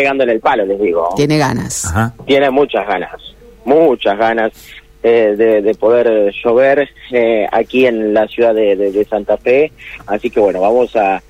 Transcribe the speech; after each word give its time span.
pegando 0.00 0.24
en 0.24 0.30
el 0.30 0.40
palo, 0.40 0.64
les 0.64 0.80
digo. 0.80 1.10
Tiene 1.14 1.36
ganas. 1.36 1.92
Tiene 2.24 2.48
muchas 2.48 2.86
ganas, 2.86 3.20
muchas 3.66 4.16
ganas 4.16 4.50
eh, 5.02 5.34
de, 5.62 5.74
poder 5.74 6.32
llover 6.42 6.88
eh, 7.10 7.46
aquí 7.52 7.84
en 7.84 8.14
la 8.14 8.26
ciudad 8.26 8.54
de, 8.54 9.06
Santa 9.10 9.36
Fe. 9.36 9.72
Así 10.06 10.30
que 10.30 10.40
bueno, 10.40 10.62
vamos 10.62 10.96
a, 10.96 11.22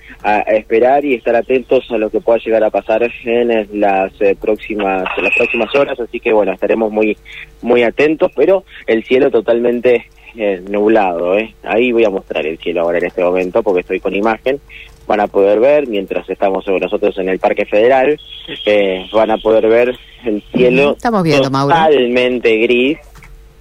esperar 0.47 1.05
y 1.05 1.15
estar 1.15 1.35
atentos 1.35 1.91
a 1.91 1.97
lo 1.97 2.11
que 2.11 2.21
pueda 2.21 2.39
llegar 2.39 2.63
a 2.63 2.69
pasar 2.71 3.11
en 3.25 3.81
las 3.81 4.13
eh, 4.21 4.37
próximas 4.39 5.05
en 5.17 5.25
las 5.25 5.35
próximas 5.35 5.75
horas. 5.75 5.99
Así 5.99 6.21
que 6.21 6.33
bueno, 6.33 6.53
estaremos 6.53 6.93
muy 6.93 7.17
muy 7.63 7.83
atentos, 7.83 8.31
pero 8.37 8.65
el 8.87 9.03
cielo 9.03 9.33
totalmente 9.33 10.07
nublado. 10.69 11.37
Ahí 11.65 11.91
voy 11.91 12.05
a 12.05 12.11
mostrar 12.11 12.47
el 12.47 12.57
cielo 12.59 12.83
ahora 12.83 12.99
en 12.99 13.07
este 13.07 13.25
momento 13.25 13.65
porque 13.65 13.81
estoy 13.81 13.99
con 13.99 14.15
imagen 14.15 14.61
van 15.11 15.19
a 15.19 15.27
poder 15.27 15.59
ver, 15.59 15.89
mientras 15.89 16.31
estamos 16.31 16.65
nosotros 16.69 17.19
en 17.19 17.29
el 17.29 17.41
Parque 17.41 17.67
Federal, 17.67 18.17
eh, 18.65 19.05
van 19.13 19.33
a 19.33 19.39
poder 19.39 19.67
ver 19.67 19.99
el 20.25 20.41
cielo 20.53 20.93
estamos 20.93 21.25
viendo, 21.25 21.51
totalmente 21.51 22.57
gris, 22.59 22.99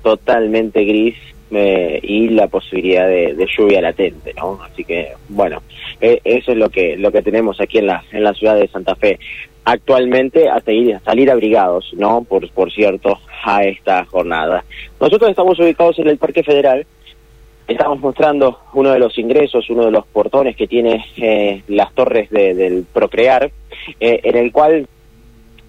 totalmente 0.04 0.86
gris 0.86 1.16
eh, 1.50 2.00
y 2.04 2.30
la 2.30 2.46
posibilidad 2.50 3.08
de, 3.08 3.48
lluvia 3.58 3.82
latente, 3.82 4.32
¿no? 4.36 4.60
Así 4.62 4.84
que, 4.84 5.14
bueno, 5.28 5.64
eh, 6.00 6.22
eso 6.24 6.52
es 6.52 6.58
lo 6.60 6.70
que 6.70 6.96
lo 6.96 7.12
que 7.12 7.24
tenemos 7.24 7.60
aquí 7.60 7.80
en 7.80 7.88
la 7.88 8.04
en 8.12 8.24
la 8.24 8.36
ciudad 8.36 8.56
de 8.56 8.68
Santa 8.68 8.94
Fe. 8.94 9.18
Actualmente 9.66 10.50
a 10.50 10.60
salir, 10.62 10.94
a 10.94 11.00
salir 11.00 11.32
abrigados, 11.32 11.92
¿no? 11.94 12.26
Por, 12.30 12.48
por 12.52 12.72
cierto, 12.72 13.18
a 13.44 13.64
esta 13.64 14.06
jornada. 14.06 14.64
Nosotros 15.02 15.32
estamos 15.32 15.60
ubicados 15.60 15.98
en 15.98 16.10
el 16.10 16.20
Parque 16.20 16.44
Federal, 16.44 16.86
Estamos 17.70 18.00
mostrando 18.00 18.62
uno 18.74 18.90
de 18.90 18.98
los 18.98 19.16
ingresos, 19.20 19.70
uno 19.70 19.86
de 19.86 19.92
los 19.92 20.04
portones 20.08 20.56
que 20.56 20.68
tiene 20.68 21.06
eh, 21.18 21.62
las 21.68 21.94
torres 21.94 22.28
del 22.32 22.84
Procrear, 22.92 23.52
eh, 24.00 24.22
en 24.24 24.36
el 24.36 24.52
cual 24.52 24.88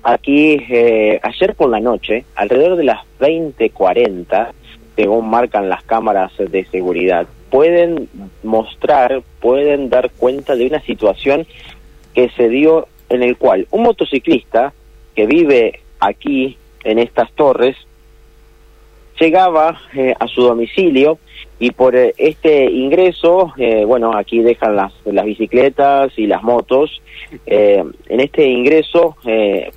aquí 0.03 0.57
eh, 0.71 1.21
ayer 1.23 1.55
por 1.55 1.69
la 1.69 1.79
noche, 1.79 2.25
alrededor 2.37 2.77
de 2.77 2.85
las 2.85 3.01
20:40, 3.21 4.53
según 4.97 5.29
marcan 5.29 5.69
las 5.69 5.85
cámaras 5.85 6.33
de 6.39 6.65
seguridad, 6.71 7.27
pueden 7.51 8.09
mostrar, 8.43 9.21
pueden 9.39 9.91
dar 9.91 10.11
cuenta 10.11 10.57
de 10.57 10.69
una 10.69 10.81
situación 10.81 11.47
que 12.15 12.31
se 12.31 12.49
dio 12.49 12.89
en 13.11 13.23
el 13.23 13.37
cual 13.37 13.67
un 13.73 13.83
motociclista 13.83 14.73
que 15.15 15.27
vive 15.27 15.81
aquí 16.01 16.57
en 16.83 16.99
estas 16.99 17.31
torres 17.33 17.77
llegaba 19.19 19.79
a 20.19 20.27
su 20.29 20.41
domicilio 20.41 21.19
y 21.61 21.73
por 21.73 21.95
eh, 21.95 22.15
este 22.17 22.65
ingreso, 22.65 23.53
eh, 23.59 23.85
bueno, 23.85 24.17
aquí 24.17 24.41
dejan 24.41 24.75
las, 24.75 24.95
las 25.05 25.27
bicicletas 25.27 26.11
y 26.19 26.27
las 26.27 26.43
motos. 26.43 27.03
Eh, 27.47 27.85
en 28.09 28.21
este 28.21 28.47
ingreso 28.47 29.15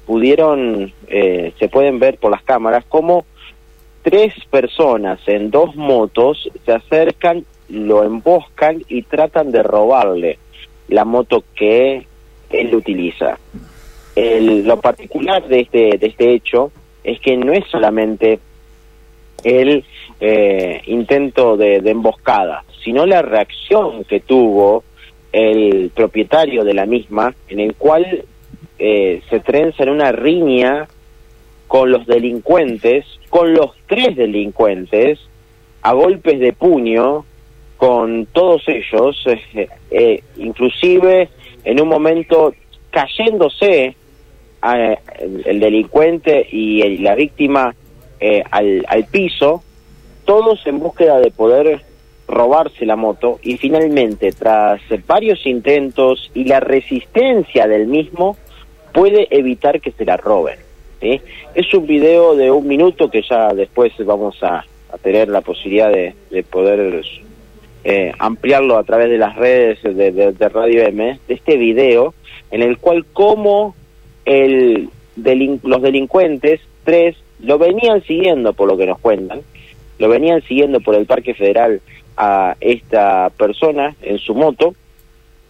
pudieron, 0.06 0.94
se 1.08 1.70
pueden 1.70 2.00
ver 2.00 2.17
por 2.17 2.31
las 2.31 2.42
cámaras 2.42 2.86
cómo 2.88 3.25
tres 4.02 4.34
personas 4.50 5.20
en 5.28 5.52
dos 5.52 5.75
motos 5.75 6.50
se 6.66 6.72
acercan, 6.72 7.45
lo 7.67 8.03
emboscan 8.03 8.81
y 8.88 9.03
tratan 9.03 9.52
de 9.52 9.62
robarle 9.62 10.40
la 10.88 11.03
moto 11.03 11.44
que 11.53 12.08
él 12.50 12.75
utiliza. 12.75 13.38
El, 14.16 14.66
lo 14.66 14.80
particular 14.80 15.45
de 15.47 15.59
este, 15.59 15.97
de 15.97 16.08
este 16.08 16.34
hecho 16.34 16.72
es 17.03 17.20
que 17.20 17.36
no 17.36 17.52
es 17.52 17.66
solamente 17.70 18.40
el 19.44 19.84
eh, 20.20 20.82
intento 20.86 21.58
de, 21.58 21.78
emboscada, 21.86 22.64
sino 22.84 23.06
la 23.06 23.22
reacción 23.22 24.04
que 24.04 24.20
tuvo 24.20 24.84
el 25.32 25.92
propietario 25.94 26.64
de 26.64 26.74
la 26.74 26.86
misma, 26.86 27.34
en 27.50 27.60
el 27.60 27.76
cual 27.76 28.24
eh, 28.80 29.22
se 29.30 29.40
trenza 29.40 29.84
en 29.84 29.90
una 29.90 30.12
riña 30.12 30.88
con 31.68 31.92
los 31.92 32.06
delincuentes, 32.06 33.06
con 33.30 33.54
los 33.54 33.72
tres 33.88 34.16
delincuentes, 34.16 35.20
a 35.82 35.94
golpes 35.94 36.40
de 36.40 36.54
puño, 36.54 37.26
con 37.78 38.28
todos 38.28 38.64
ellos, 38.68 39.26
eh, 39.92 40.24
inclusive 40.38 41.30
en 41.64 41.82
un 41.82 41.88
momento 41.88 42.53
cayéndose 42.92 43.96
el, 45.46 45.59
delincuente 45.59 46.48
y 46.50 47.00
la 47.00 47.16
víctima 47.16 47.76
eh, 48.25 48.41
al, 48.51 48.85
al 48.88 49.03
piso, 49.03 49.61
todos 50.23 50.66
en 50.66 50.79
búsqueda 50.79 51.19
de 51.19 51.29
poder 51.29 51.81
robarse 52.25 52.85
la 52.85 52.95
moto 52.95 53.38
y 53.44 53.57
finalmente 53.57 54.31
tras 54.31 54.79
varios 55.06 55.45
intentos 55.45 56.31
y 56.34 56.45
la 56.45 56.61
resistencia 56.61 57.67
del 57.67 57.88
mismo 57.88 58.38
puede 58.94 59.28
evitar 59.29 59.81
que 59.81 59.91
se 59.91 60.06
la 60.06 60.16
roben. 60.16 60.57
Es 61.01 61.73
un 61.73 61.85
video 61.85 62.38
de 62.38 62.50
un 62.50 62.66
minuto 62.66 63.11
que 63.11 63.23
ya 63.29 63.53
después 63.53 63.91
vamos 64.06 64.41
a, 64.41 64.63
tener 65.01 65.28
la 65.28 65.41
posibilidad 65.41 65.91
de, 65.91 66.44
poder 66.50 67.03
eh, 67.84 68.13
ampliarlo 68.19 68.78
a 68.78 68.85
través 68.85 69.09
de 69.09 69.17
las 69.17 69.35
redes 69.35 69.84
de, 69.84 70.50
Radio 70.50 70.84
M, 70.84 71.19
de 71.28 71.34
este 71.34 71.57
video 71.57 72.13
en 72.51 72.61
el 72.61 72.78
cual 72.78 73.03
como 73.11 73.75
el 74.23 74.88
los 75.16 75.81
delincuentes, 75.81 76.61
tres 76.85 77.17
lo 77.44 77.58
venían 77.58 78.02
siguiendo 78.04 78.54
por 78.54 78.68
lo 78.68 78.78
que 78.78 78.86
nos 78.86 79.00
cuentan, 79.00 79.42
lo 80.00 80.09
venían 80.09 80.42
siguiendo 80.44 80.80
por 80.80 80.96
el 80.96 81.06
Parque 81.06 81.34
Federal 81.34 81.81
a 82.18 82.56
esta 82.59 83.30
persona 83.30 83.96
en 84.02 84.18
su 84.18 84.34
moto 84.34 84.74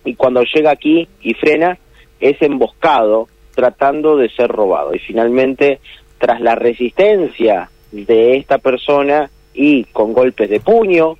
y 0.06 0.16
cuando 0.16 0.44
llega 0.44 0.72
aquí 0.72 1.08
y 1.22 1.34
frena 1.34 1.78
es 2.20 2.42
emboscado 2.42 3.28
tratando 3.56 4.18
de 4.18 4.30
ser 4.30 4.50
robado. 4.50 4.94
Y 4.96 5.00
finalmente 5.00 5.80
tras 6.18 6.42
la 6.42 6.56
resistencia 6.56 7.70
de 7.92 8.38
esta 8.38 8.58
persona 8.58 9.30
y 9.53 9.84
con 9.86 10.14
golpes 10.14 10.50
de 10.50 10.59
puño 10.59 11.18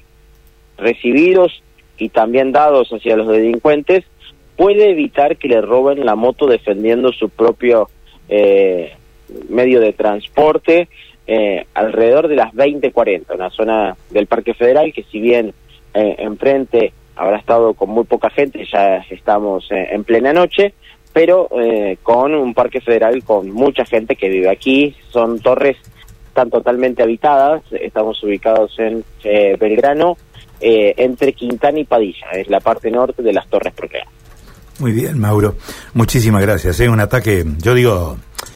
recibidos 0.78 1.62
y 1.98 2.10
también 2.10 2.52
dados 2.52 2.90
hacia 2.90 3.16
los 3.16 3.28
delincuentes 3.28 4.06
puede 4.56 4.90
evitar 4.90 5.38
que 5.38 5.48
le 5.48 5.62
roben 5.62 6.06
la 6.06 6.16
moto 6.16 6.48
defendiendo 6.48 7.12
su 7.12 7.30
propio 7.30 7.90
eh, 8.30 8.94
medio 9.50 9.80
de 9.80 9.94
transporte 9.94 10.88
eh, 11.26 11.66
alrededor 11.74 12.28
de 12.28 12.36
las 12.36 12.54
20:40, 12.54 13.36
una 13.36 13.50
zona 13.50 13.96
del 14.10 14.28
Parque 14.28 14.54
Federal 14.54 14.92
que 14.94 15.04
si 15.04 15.20
bien 15.22 15.54
eh, 15.94 16.16
enfrente 16.20 16.92
habrá 17.16 17.38
estado 17.38 17.74
con 17.76 17.90
muy 17.90 18.04
poca 18.04 18.30
gente, 18.30 18.66
ya 18.70 18.98
estamos 19.10 19.72
eh, 19.72 19.90
en 19.92 20.04
plena 20.04 20.34
noche, 20.34 20.74
pero 21.14 21.48
con 22.02 22.34
un 22.34 22.56
Parque 22.56 22.82
Federal 22.82 23.24
con 23.24 23.52
mucha 23.52 23.86
gente 23.86 24.16
que 24.16 24.30
vive 24.30 24.50
aquí, 24.50 24.96
son 25.12 25.40
torres 25.40 25.78
están 26.28 26.50
totalmente 26.50 27.04
habitadas, 27.04 27.62
estamos 27.72 28.24
ubicados 28.24 28.76
en 28.80 29.06
Belgrano, 29.60 30.18
entre 30.60 31.34
Quintana 31.34 31.80
y 31.80 31.84
Padilla, 31.84 32.32
es 32.32 32.50
la 32.50 32.60
parte 32.60 32.90
norte 32.90 33.22
de 33.22 33.32
las 33.32 33.48
Torres 33.48 33.74
Procreas. 33.74 34.08
Muy 34.80 34.92
bien, 34.92 35.20
Mauro. 35.20 35.56
Muchísimas 35.94 36.42
gracias. 36.42 36.80
Es 36.80 36.90
un 36.90 37.00
ataque, 37.00 37.46
yo 37.60 37.76
digo, 37.76 38.18